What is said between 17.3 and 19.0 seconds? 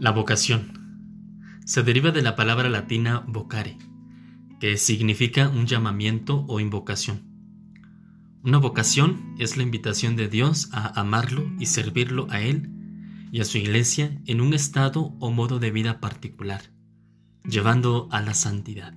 llevando a la santidad.